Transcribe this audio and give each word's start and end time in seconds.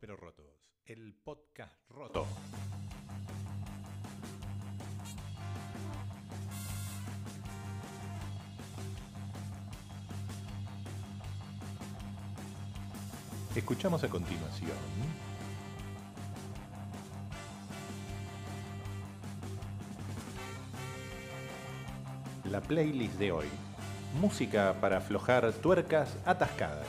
Pero 0.00 0.16
rotos, 0.16 0.46
el 0.84 1.14
podcast 1.14 1.74
roto. 1.88 2.26
Escuchamos 13.54 14.02
a 14.02 14.08
continuación 14.08 14.76
la 22.52 22.60
playlist 22.60 23.14
de 23.14 23.32
hoy. 23.32 23.46
Música 24.20 24.74
para 24.78 24.98
aflojar 24.98 25.50
tuercas 25.54 26.18
atascadas. 26.26 26.86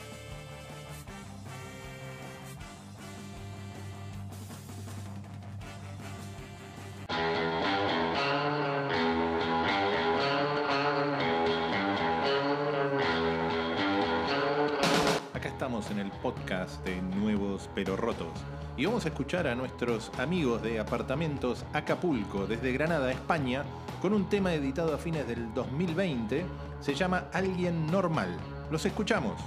Podcast 16.24 16.84
de 16.86 17.02
Nuevos 17.02 17.70
pero 17.76 17.98
Rotos 17.98 18.32
y 18.78 18.86
vamos 18.86 19.06
a 19.06 19.10
escuchar 19.10 19.46
a 19.46 19.56
nuestros 19.56 20.10
amigos 20.18 20.64
de 20.64 20.80
Apartamentos 20.80 21.64
Acapulco 21.74 22.48
desde 22.48 22.72
Granada, 22.72 23.12
España, 23.12 23.64
con 24.02 24.14
un 24.14 24.30
tema 24.30 24.54
editado 24.54 24.96
a 24.96 24.98
fines 24.98 25.28
del 25.28 25.54
2020, 25.54 26.46
se 26.80 26.96
llama 26.96 27.26
Alguien 27.34 27.86
Normal. 27.88 28.36
Los 28.72 28.86
escuchamos. 28.86 29.40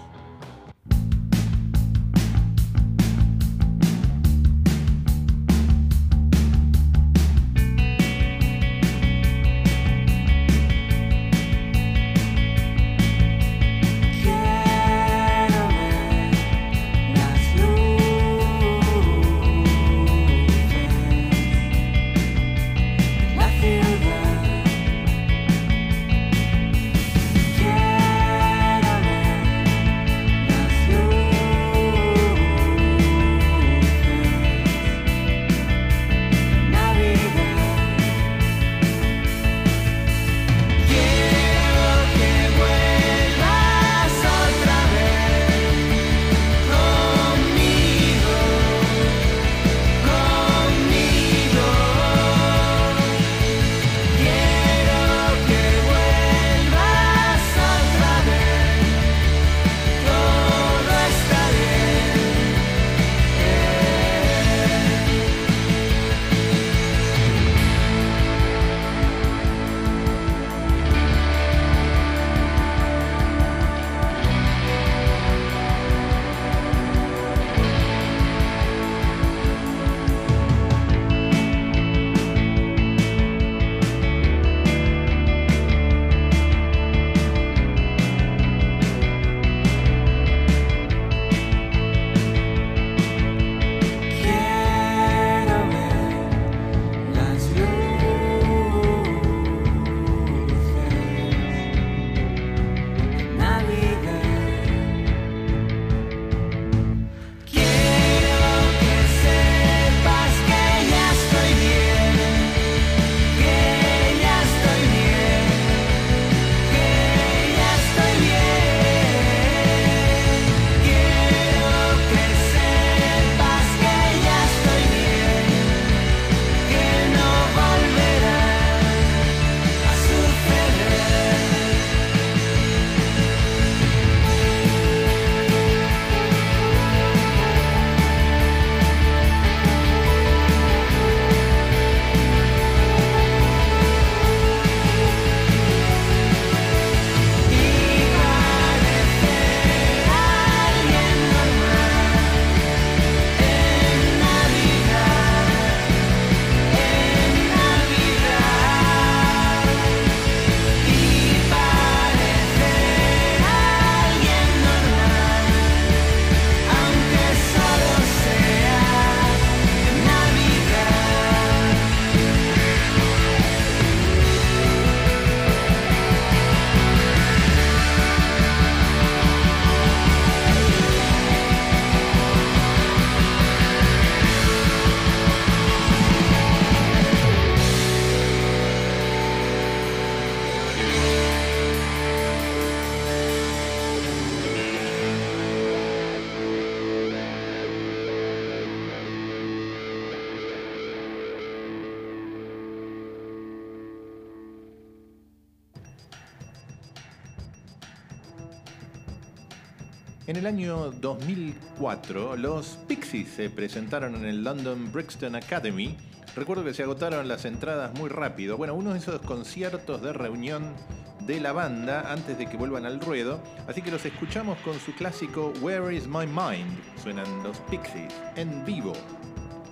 En 210.37 210.41
el 210.41 210.49
año 210.49 210.91
2004, 210.91 212.37
los 212.37 212.79
Pixies 212.87 213.27
se 213.27 213.49
presentaron 213.49 214.17
en 214.17 214.27
el 214.27 214.45
London 214.45 214.93
Brixton 214.93 215.35
Academy. 215.35 215.97
Recuerdo 216.35 216.63
que 216.63 216.75
se 216.75 216.83
agotaron 216.83 217.27
las 217.27 217.47
entradas 217.47 217.99
muy 217.99 218.11
rápido. 218.11 218.59
Bueno, 218.59 218.75
uno 218.75 218.93
de 218.93 218.99
esos 218.99 219.23
conciertos 219.23 220.03
de 220.03 220.13
reunión 220.13 220.75
de 221.21 221.41
la 221.41 221.53
banda 221.53 222.13
antes 222.13 222.37
de 222.37 222.45
que 222.51 222.59
vuelvan 222.59 222.85
al 222.85 223.01
ruedo. 223.01 223.41
Así 223.67 223.81
que 223.81 223.91
los 223.91 224.05
escuchamos 224.05 224.59
con 224.59 224.79
su 224.79 224.95
clásico 224.95 225.55
Where 225.63 225.97
is 225.97 226.07
My 226.07 226.27
Mind? 226.27 226.83
Suenan 227.03 227.43
los 227.43 227.59
Pixies 227.71 228.13
en 228.37 228.63
vivo 228.67 228.93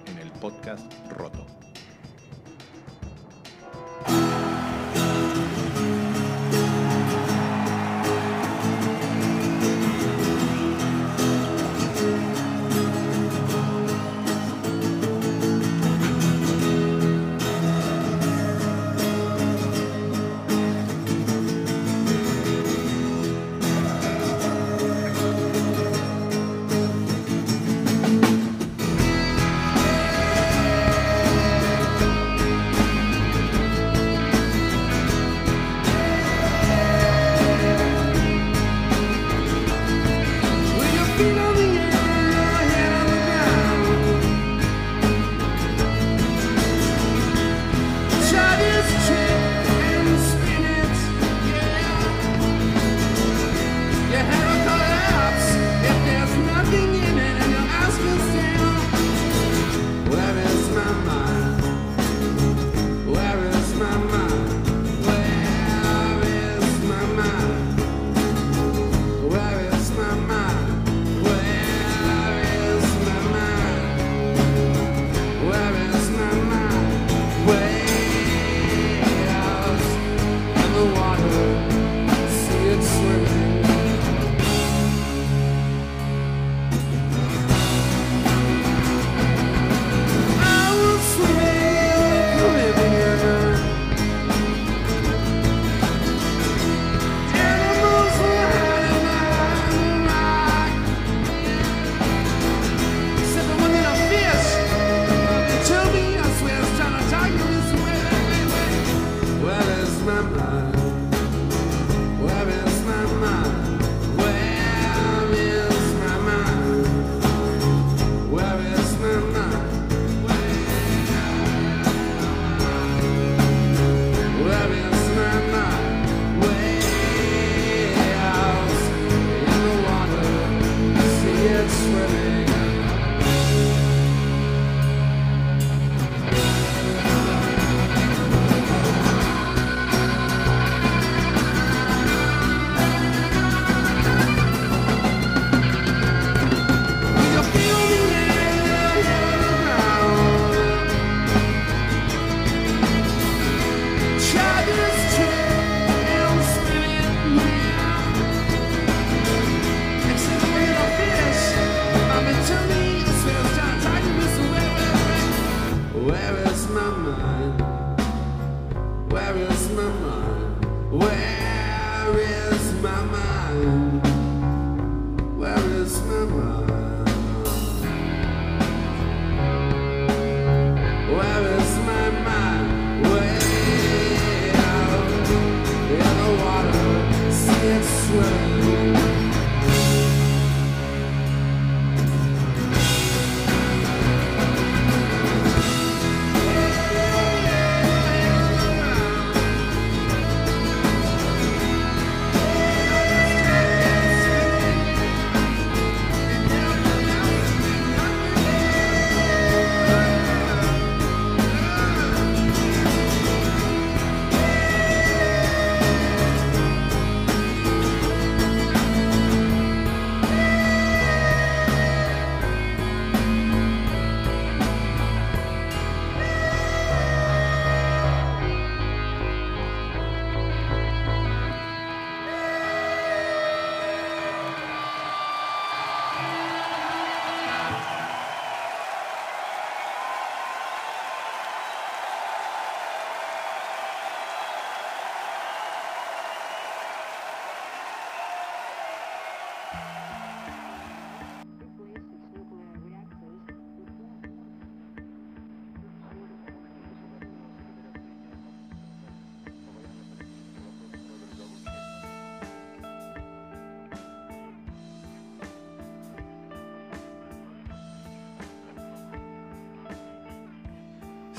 en 0.07 0.17
el 0.17 0.31
podcast 0.41 0.91
Roto. 1.11 1.64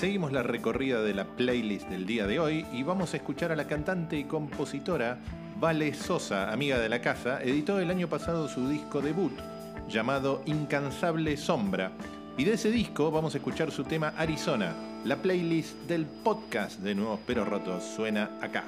Seguimos 0.05 0.31
la 0.31 0.43
recorrida 0.43 1.01
de 1.01 1.15
la 1.15 1.25
playlist 1.25 1.89
del 1.89 2.05
día 2.05 2.27
de 2.27 2.39
hoy 2.39 2.63
y 2.71 2.83
vamos 2.83 3.11
a 3.11 3.17
escuchar 3.17 3.51
a 3.51 3.55
la 3.55 3.65
cantante 3.65 4.15
y 4.15 4.25
compositora 4.25 5.17
Vale 5.59 5.95
Sosa, 5.95 6.53
amiga 6.53 6.77
de 6.77 6.89
la 6.89 7.01
casa, 7.01 7.41
editó 7.41 7.79
el 7.79 7.89
año 7.89 8.07
pasado 8.07 8.47
su 8.47 8.69
disco 8.69 9.01
debut 9.01 9.33
llamado 9.89 10.43
Incansable 10.45 11.35
Sombra. 11.37 11.91
Y 12.37 12.43
de 12.43 12.53
ese 12.53 12.69
disco 12.69 13.09
vamos 13.09 13.33
a 13.33 13.39
escuchar 13.39 13.71
su 13.71 13.83
tema 13.83 14.13
Arizona. 14.15 14.75
La 15.05 15.15
playlist 15.15 15.75
del 15.87 16.05
podcast 16.05 16.81
de 16.81 16.93
Nuevos 16.93 17.21
Pero 17.25 17.43
Rotos 17.43 17.83
suena 17.83 18.29
acá. 18.43 18.63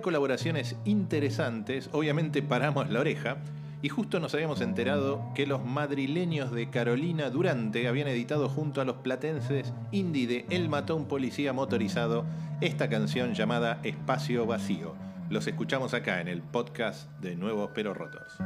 colaboraciones 0.00 0.76
interesantes, 0.84 1.88
obviamente 1.92 2.42
paramos 2.42 2.90
la 2.90 3.00
oreja, 3.00 3.38
y 3.80 3.88
justo 3.88 4.18
nos 4.18 4.34
habíamos 4.34 4.60
enterado 4.60 5.22
que 5.34 5.46
los 5.46 5.64
madrileños 5.64 6.50
de 6.50 6.68
Carolina 6.68 7.30
Durante 7.30 7.86
habían 7.86 8.08
editado 8.08 8.48
junto 8.48 8.80
a 8.80 8.84
los 8.84 8.96
platenses 8.96 9.72
indie 9.92 10.26
de 10.26 10.46
El 10.50 10.68
Matón 10.68 11.06
Policía 11.06 11.52
Motorizado 11.52 12.24
esta 12.60 12.88
canción 12.88 13.34
llamada 13.34 13.78
Espacio 13.84 14.46
Vacío. 14.46 14.94
Los 15.30 15.46
escuchamos 15.46 15.94
acá 15.94 16.20
en 16.20 16.26
el 16.26 16.42
podcast 16.42 17.08
de 17.20 17.36
Nuevos 17.36 17.70
Pero 17.72 17.94
Rotos. 17.94 18.38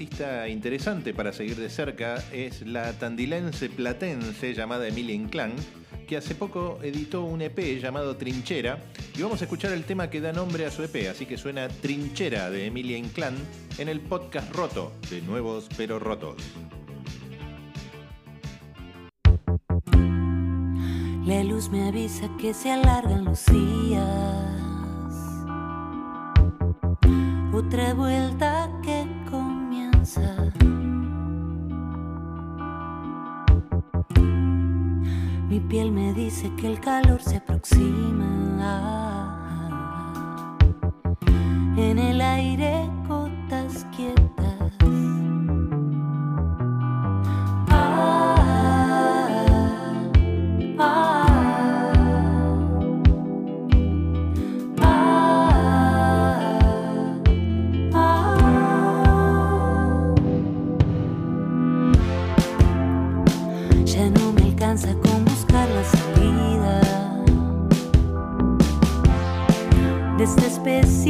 artista 0.00 0.48
interesante 0.48 1.12
para 1.12 1.30
seguir 1.30 1.56
de 1.56 1.68
cerca 1.68 2.24
es 2.32 2.62
la 2.62 2.94
tandilense 2.94 3.68
platense 3.68 4.54
llamada 4.54 4.88
Emilia 4.88 5.14
Inclán, 5.14 5.52
que 6.08 6.16
hace 6.16 6.34
poco 6.34 6.78
editó 6.82 7.24
un 7.24 7.42
EP 7.42 7.78
llamado 7.78 8.16
Trinchera 8.16 8.78
y 9.14 9.20
vamos 9.20 9.42
a 9.42 9.44
escuchar 9.44 9.72
el 9.72 9.84
tema 9.84 10.08
que 10.08 10.22
da 10.22 10.32
nombre 10.32 10.64
a 10.64 10.70
su 10.70 10.82
EP, 10.82 11.10
así 11.10 11.26
que 11.26 11.36
suena 11.36 11.68
Trinchera 11.68 12.48
de 12.48 12.68
Emilia 12.68 12.96
Inclán 12.96 13.34
en 13.76 13.90
el 13.90 14.00
podcast 14.00 14.50
Roto, 14.54 14.90
de 15.10 15.20
Nuevos 15.20 15.68
pero 15.76 15.98
Rotos. 15.98 16.42
La 21.26 21.44
luz 21.44 21.68
me 21.68 21.88
avisa 21.88 22.26
que 22.40 22.54
se 22.54 22.70
alargan 22.70 23.26
los 23.26 23.44
días. 23.44 24.70
Otra 27.52 27.92
vuelta 27.92 28.49
piel 35.70 35.92
me 35.92 36.12
dice 36.12 36.50
que 36.56 36.66
el 36.66 36.80
calor 36.80 37.22
se 37.22 37.36
aproxima. 37.36 38.18
En 41.76 41.96
el 41.98 42.20
aire 42.20 42.90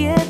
siete. 0.01 0.30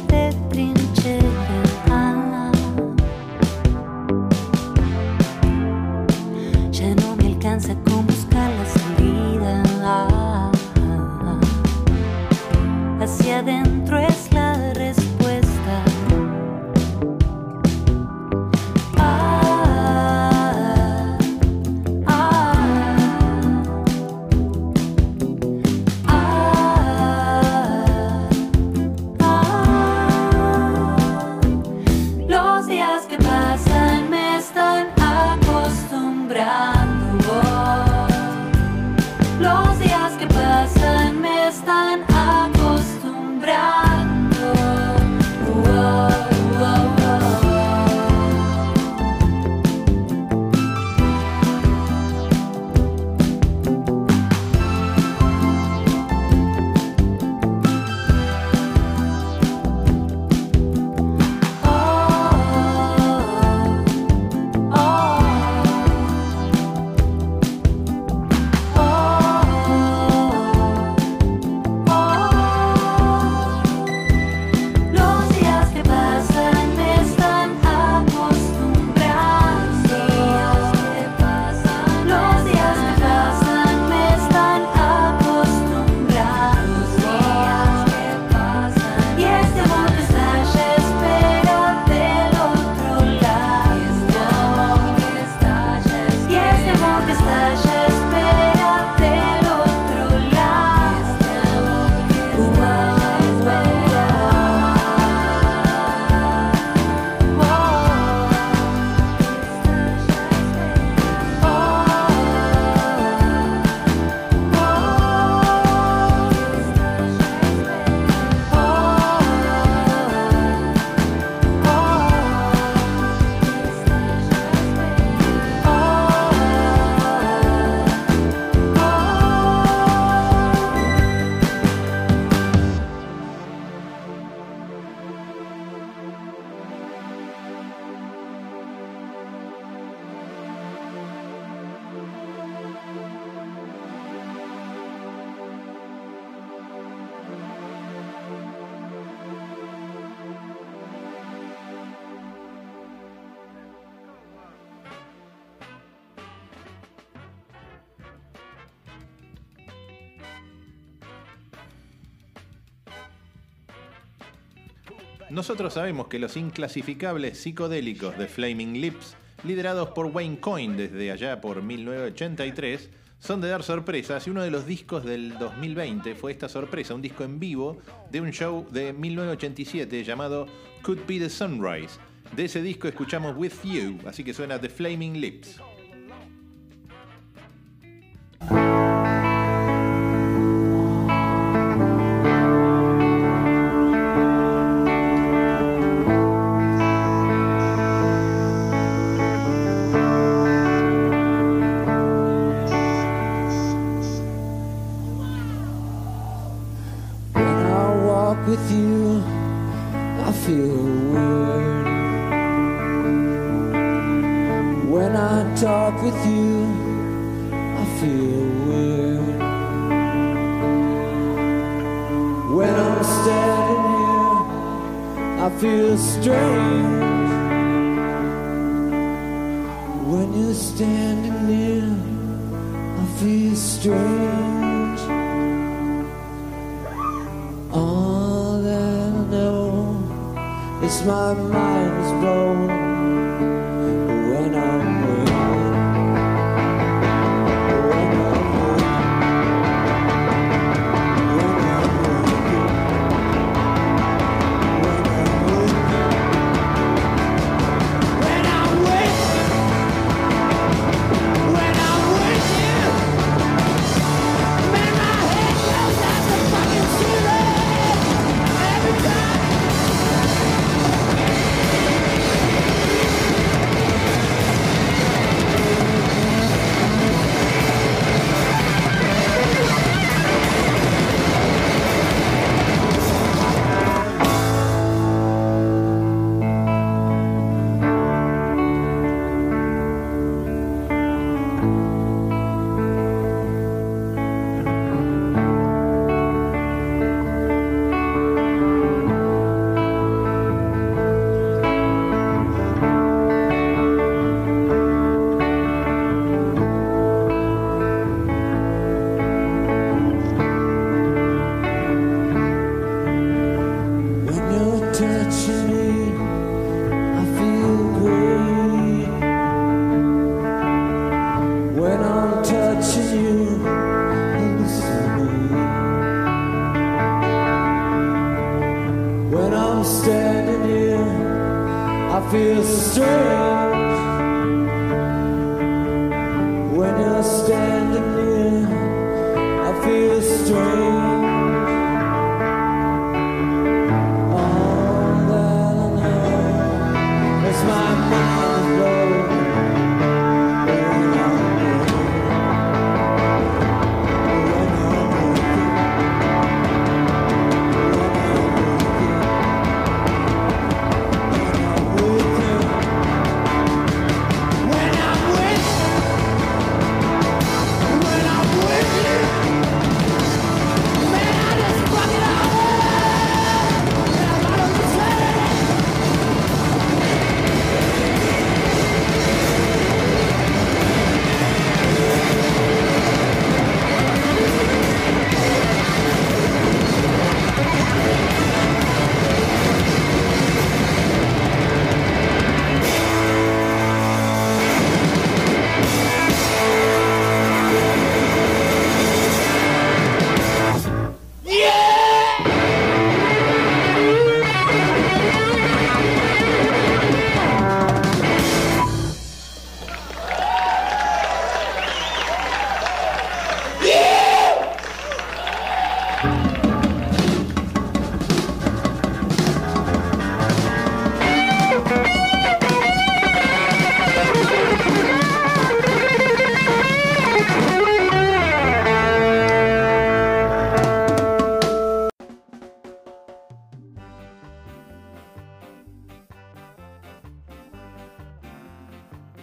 Nosotros 165.41 165.73
sabemos 165.73 166.09
que 166.09 166.19
los 166.19 166.37
inclasificables 166.37 167.39
psicodélicos 167.39 168.19
de 168.19 168.29
Flaming 168.29 168.79
Lips, 168.79 169.17
liderados 169.43 169.89
por 169.93 170.05
Wayne 170.05 170.39
Coyne 170.39 170.77
desde 170.77 171.11
allá 171.11 171.41
por 171.41 171.63
1983, 171.63 172.91
son 173.21 173.41
de 173.41 173.49
dar 173.49 173.63
sorpresas 173.63 174.27
y 174.27 174.31
uno 174.31 174.43
de 174.43 174.51
los 174.51 174.67
discos 174.67 175.03
del 175.03 175.39
2020 175.39 176.15
fue 176.15 176.33
esta 176.33 176.51
sorpresa, 176.51 176.95
un 176.95 177.01
disco 177.01 177.25
en 177.25 177.41
vivo 177.41 177.79
de 178.11 178.21
un 178.21 178.33
show 178.33 178.67
de 178.71 178.93
1987 178.93 180.05
llamado 180.05 180.47
Could 180.83 181.07
Be 181.09 181.19
the 181.19 181.31
Sunrise. 181.31 181.99
De 182.37 182.45
ese 182.45 182.61
disco 182.61 182.87
escuchamos 182.87 183.35
With 183.35 183.65
You, 183.65 183.97
así 184.07 184.23
que 184.23 184.35
suena 184.35 184.61
The 184.61 184.69
Flaming 184.69 185.23
Lips. 185.23 185.59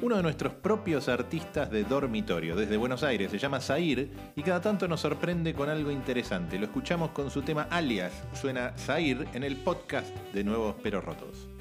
uno 0.02 0.18
de 0.18 0.24
nuestros 0.24 0.54
propios 0.54 1.10
artistas 1.10 1.72
de 1.72 1.84
dormitorio 1.84 2.56
desde 2.56 2.78
Buenos 2.78 3.04
Aires, 3.04 3.32
se 3.32 3.40
llama 3.40 3.60
Zair 3.60 4.12
y 4.36 4.44
cada 4.44 4.62
tanto 4.62 4.88
nos 4.88 5.02
sorprende 5.02 5.54
con 5.54 5.70
algo 5.70 5.92
interesante. 5.92 6.60
Lo 6.60 6.66
escuchamos 6.66 7.12
con 7.12 7.32
su 7.32 7.42
tema 7.42 7.68
Alias, 7.72 8.14
suena 8.34 8.74
Zair 8.78 9.28
en 9.34 9.44
el 9.44 9.56
podcast 9.58 10.16
de 10.34 10.44
Nuevos 10.44 10.76
Pero 10.84 11.02
Rotos. 11.02 11.57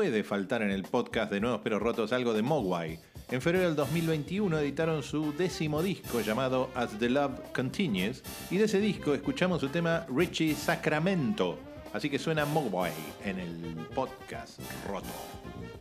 puede 0.00 0.24
faltar 0.24 0.62
en 0.62 0.70
el 0.70 0.84
podcast 0.84 1.30
de 1.30 1.40
Nuevos 1.40 1.60
Pero 1.62 1.78
Rotos 1.78 2.14
algo 2.14 2.32
de 2.32 2.40
Mogwai. 2.40 2.98
En 3.30 3.42
febrero 3.42 3.66
del 3.66 3.76
2021 3.76 4.58
editaron 4.58 5.02
su 5.02 5.34
décimo 5.34 5.82
disco 5.82 6.22
llamado 6.22 6.70
As 6.74 6.98
the 6.98 7.10
Love 7.10 7.38
Continues 7.54 8.22
y 8.50 8.56
de 8.56 8.64
ese 8.64 8.80
disco 8.80 9.12
escuchamos 9.12 9.60
su 9.60 9.68
tema 9.68 10.06
Richie 10.08 10.54
Sacramento. 10.54 11.58
Así 11.92 12.08
que 12.08 12.18
suena 12.18 12.46
Mogwai 12.46 12.94
en 13.26 13.40
el 13.40 13.76
podcast 13.94 14.58
roto. 14.88 15.79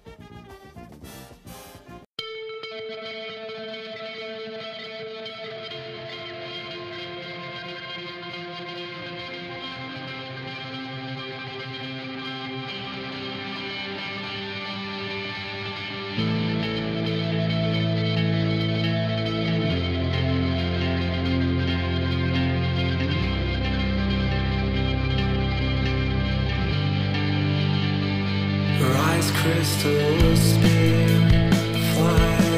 crystal 29.32 30.36
spear 30.36 31.52
flying 31.94 32.49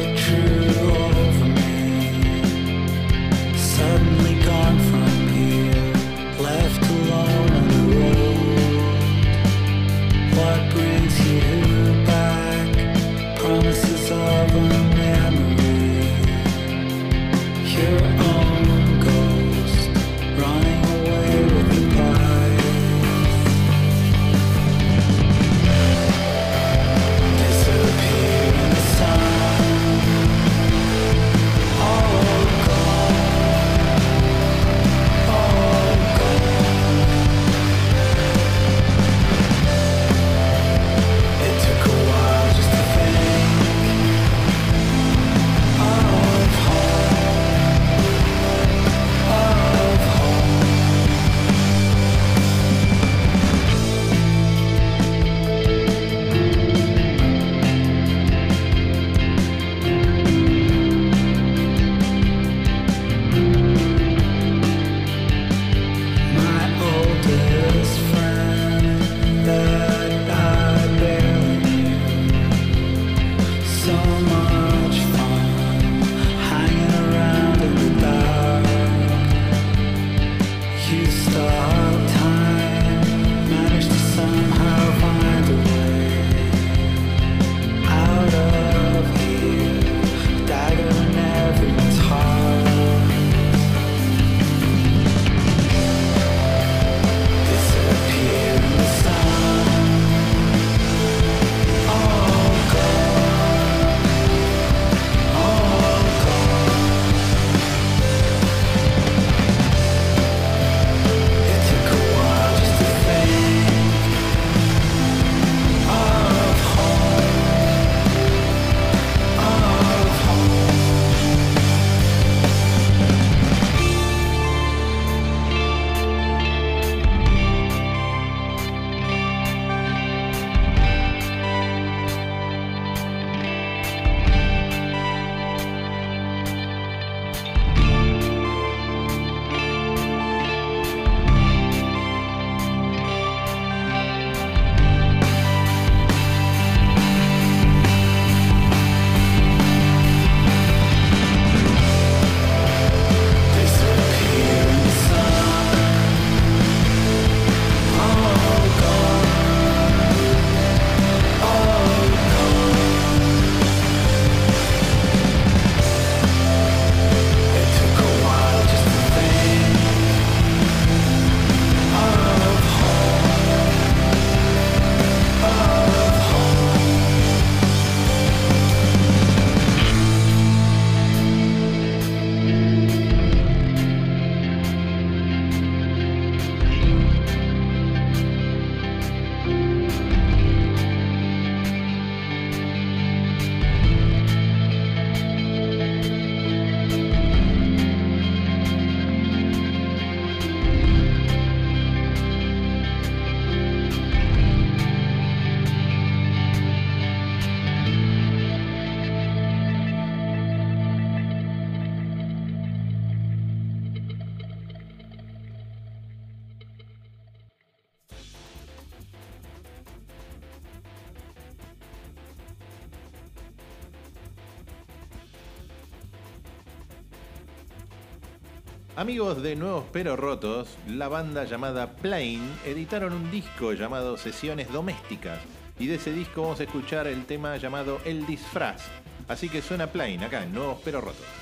Amigos 229.01 229.41
de 229.41 229.55
Nuevos 229.55 229.85
Pero 229.91 230.15
Rotos, 230.15 230.77
la 230.87 231.07
banda 231.07 231.43
llamada 231.45 231.93
Plain 231.93 232.39
editaron 232.67 233.13
un 233.13 233.31
disco 233.31 233.73
llamado 233.73 234.15
Sesiones 234.15 234.71
Domésticas. 234.71 235.39
Y 235.79 235.87
de 235.87 235.95
ese 235.95 236.13
disco 236.13 236.43
vamos 236.43 236.59
a 236.59 236.65
escuchar 236.65 237.07
el 237.07 237.25
tema 237.25 237.57
llamado 237.57 237.99
El 238.05 238.27
Disfraz. 238.27 238.83
Así 239.27 239.49
que 239.49 239.63
suena 239.63 239.87
Plain 239.87 240.21
acá 240.21 240.43
en 240.43 240.53
Nuevos 240.53 240.81
Pero 240.85 241.01
Rotos. 241.01 241.40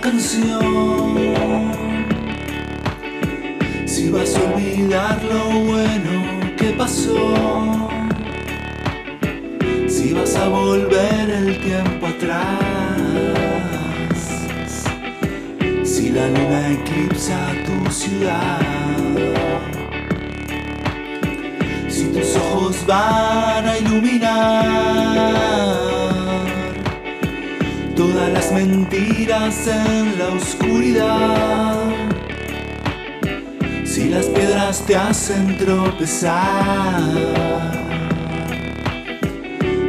Canción, 0.00 1.16
si 3.86 4.10
vas 4.10 4.36
a 4.36 4.54
olvidar 4.54 5.22
lo 5.24 5.60
bueno 5.60 6.40
que 6.56 6.70
pasó, 6.70 7.88
si 9.88 10.12
vas 10.12 10.36
a 10.36 10.48
volver 10.48 11.30
el 11.30 11.58
tiempo 11.60 12.06
atrás, 12.06 12.44
si 15.84 16.10
la 16.10 16.26
luna 16.28 16.72
eclipsa 16.72 17.38
tu 17.64 17.90
ciudad, 17.90 18.60
si 21.88 22.04
tus 22.06 22.36
ojos 22.36 22.84
van 22.86 23.68
a 23.68 23.78
iluminar 23.78 25.55
todas 27.96 28.30
las 28.30 28.52
mentiras 28.52 29.66
en 29.66 30.18
la 30.18 30.28
oscuridad. 30.28 31.80
Si 33.84 34.10
las 34.10 34.26
piedras 34.26 34.84
te 34.86 34.94
hacen 34.94 35.56
tropezar, 35.56 37.00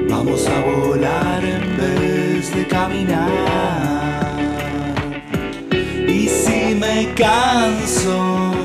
vamos 0.10 0.48
a 0.48 0.60
volar 0.62 1.44
en 1.44 1.78
vez 1.78 2.56
de 2.56 2.66
caminar. 2.68 4.38
Y 6.08 6.28
si 6.30 6.76
me 6.76 7.14
canso 7.14 8.56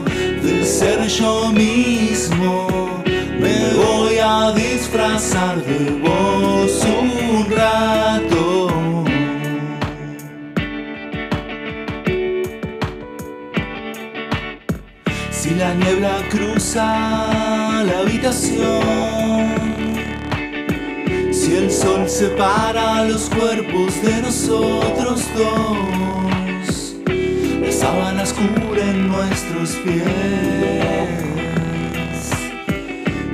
de 0.43 0.64
ser 0.64 1.09
yo 1.09 1.51
mismo, 1.53 3.03
me 3.40 3.74
voy 3.74 4.18
a 4.22 4.53
disfrazar 4.53 5.57
de 5.64 5.90
vos 6.01 6.86
un 6.86 7.51
rato. 7.51 8.12
Si 15.43 15.51
la 15.57 15.74
niebla 15.74 16.22
cruza 16.30 17.82
la 17.82 17.99
habitación, 17.99 19.49
si 21.32 21.57
el 21.57 21.68
sol 21.68 22.09
separa 22.09 23.03
los 23.07 23.28
cuerpos 23.28 24.01
de 24.03 24.22
nosotros 24.22 25.28
dos, 25.36 26.95
las 27.61 27.74
sábanas 27.74 28.32
cubren 28.32 29.09
nuestros 29.09 29.70
pies, 29.82 30.05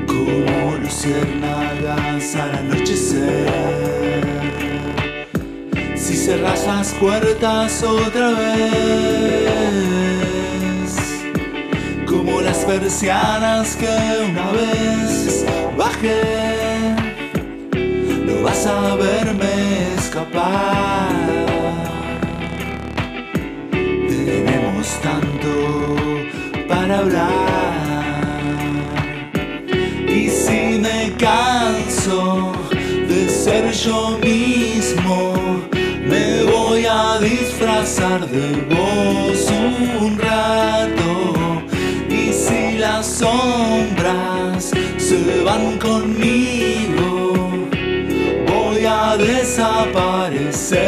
como 0.06 0.78
luciérnagas 0.78 2.36
al 2.36 2.54
anochecer. 2.54 4.24
Si 5.94 6.16
cerras 6.16 6.66
las 6.66 6.94
puertas 6.94 7.82
otra 7.82 8.30
vez, 8.30 10.18
las 12.59 12.64
persianas 12.64 13.76
que 13.76 13.86
una 14.30 14.50
vez 14.52 15.44
bajé, 15.76 16.94
no 18.26 18.42
vas 18.42 18.66
a 18.66 18.96
verme 18.96 19.94
escapar. 19.96 21.09
Tenemos 23.70 24.88
tanto 25.02 25.96
para 26.68 26.98
hablar. 26.98 27.28
Y 30.09 30.28
si 30.28 30.78
me 30.80 31.12
canso 31.16 32.52
de 33.09 33.28
ser 33.28 33.72
yo 33.72 34.18
mismo, 34.22 35.34
me 36.06 36.44
voy 36.44 36.86
a 36.86 37.18
disfrazar 37.20 38.26
de 38.28 38.46
vos 38.74 39.50
un 40.00 40.18
rato. 40.18 40.78
Sombras 43.19 44.71
se 44.97 45.43
van 45.43 45.77
conmigo, 45.79 47.33
voy 48.47 48.85
a 48.87 49.16
desaparecer 49.16 50.79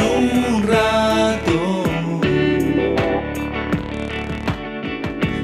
un 0.00 0.62
rato. 0.66 1.84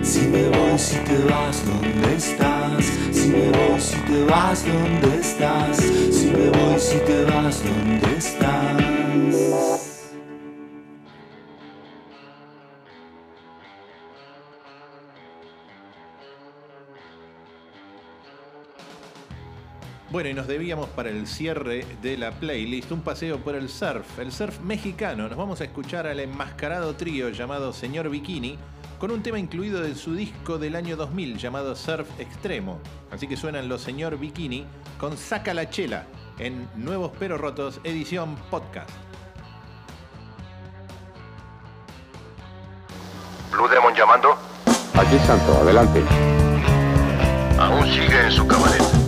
Si 0.02 0.20
me 0.28 0.48
voy, 0.48 0.78
si 0.78 0.96
te 1.00 1.18
vas, 1.28 1.62
¿dónde 1.66 2.16
estás? 2.16 2.86
Si 3.12 3.28
me 3.28 3.50
voy, 3.50 3.78
si 3.78 3.96
te 3.96 4.24
vas, 4.24 4.64
¿dónde 4.64 5.20
estás? 5.20 5.76
Si 5.76 6.30
me 6.30 6.48
voy, 6.48 6.80
si 6.80 6.96
te 7.00 7.24
vas, 7.24 7.62
¿dónde 7.62 8.16
estás? 8.16 9.93
Bueno, 20.14 20.30
y 20.30 20.34
nos 20.34 20.46
debíamos 20.46 20.88
para 20.90 21.10
el 21.10 21.26
cierre 21.26 21.84
de 22.00 22.16
la 22.16 22.30
playlist 22.30 22.92
un 22.92 23.00
paseo 23.00 23.38
por 23.38 23.56
el 23.56 23.68
surf, 23.68 24.20
el 24.20 24.30
surf 24.30 24.60
mexicano. 24.60 25.28
Nos 25.28 25.36
vamos 25.36 25.60
a 25.60 25.64
escuchar 25.64 26.06
al 26.06 26.20
enmascarado 26.20 26.94
trío 26.94 27.30
llamado 27.30 27.72
Señor 27.72 28.08
Bikini 28.08 28.56
con 29.00 29.10
un 29.10 29.24
tema 29.24 29.40
incluido 29.40 29.80
de 29.80 29.96
su 29.96 30.14
disco 30.14 30.56
del 30.56 30.76
año 30.76 30.94
2000 30.94 31.36
llamado 31.36 31.74
Surf 31.74 32.08
Extremo. 32.20 32.78
Así 33.10 33.26
que 33.26 33.36
suenan 33.36 33.68
los 33.68 33.80
Señor 33.80 34.16
Bikini 34.16 34.64
con 35.00 35.16
Saca 35.16 35.52
la 35.52 35.68
Chela 35.68 36.06
en 36.38 36.68
Nuevos 36.76 37.10
Pero 37.18 37.36
Rotos, 37.36 37.80
edición 37.82 38.36
podcast. 38.52 38.90
Blue 43.50 43.66
Demon 43.66 43.92
llamando. 43.96 44.36
Aquí 44.94 45.18
Santo, 45.26 45.54
adelante. 45.54 46.04
Aún 47.58 47.84
sigue 47.86 48.26
en 48.26 48.30
su 48.30 48.46
cabaret. 48.46 49.03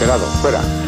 Enterado, 0.00 0.26
fuera. 0.40 0.87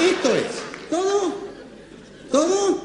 Esto 0.00 0.34
es 0.34 0.90
todo, 0.90 1.34
todo, 2.32 2.78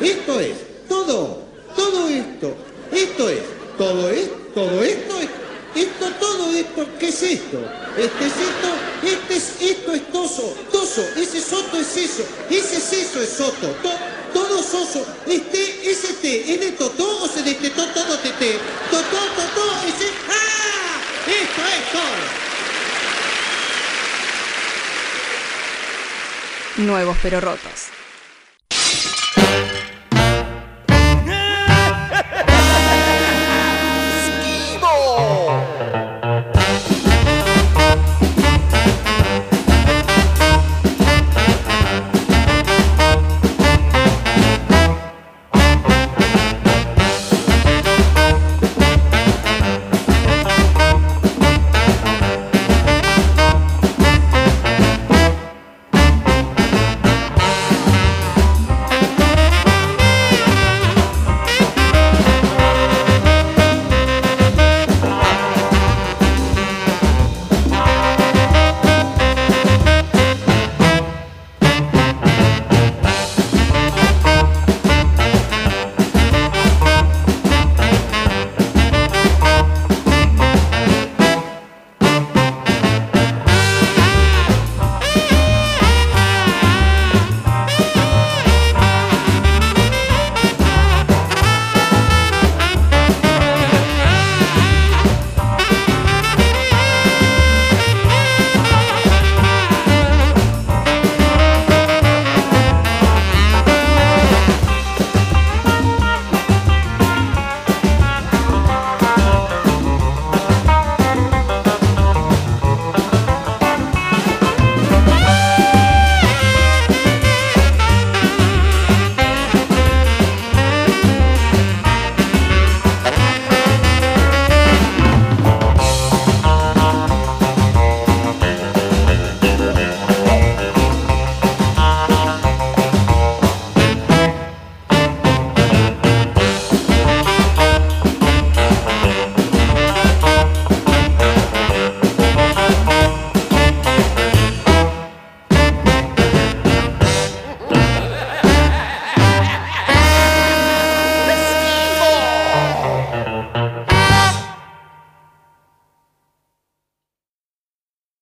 esto 0.00 0.40
es 0.40 0.56
todo, 0.88 1.42
todo 1.74 2.08
esto, 2.08 2.54
esto 2.92 3.28
es 3.28 3.56
todo 3.76 4.10
es, 4.10 4.30
todo 4.54 4.82
esto 4.82 5.20
es, 5.20 5.28
esto, 5.74 6.10
todo 6.18 6.50
esto, 6.52 6.86
¿qué 6.98 7.08
es 7.08 7.22
esto? 7.22 7.58
Este 7.96 8.26
es 8.26 8.32
esto, 8.32 8.70
este 9.02 9.36
es 9.36 9.70
esto 9.70 9.92
es 9.92 10.12
toso, 10.12 10.54
toso, 10.72 11.02
ese 11.16 11.40
soto 11.40 11.78
es 11.78 11.96
eso, 11.96 12.22
ese 12.48 12.76
es 12.76 12.92
eso 12.92 13.20
es 13.20 13.28
soto, 13.28 13.66
to, 13.82 13.90
todo 14.32 14.62
soso, 14.62 15.04
este, 15.26 15.90
ese 15.90 16.14
te, 16.14 16.54
es 16.54 16.60
de 16.60 16.72
totó 16.72 17.24
o 17.24 17.28
se 17.28 17.42
destetó 17.42 17.84
todo 17.88 18.18
tete, 18.18 18.58
totó, 18.90 19.18
totó, 19.36 19.86
ese, 19.86 20.10
¡ah! 20.28 21.00
Esto 21.26 21.62
es 21.62 21.92
todo. 21.92 22.45
Nuevos 26.78 27.16
pero 27.22 27.40
rotos. 27.40 27.88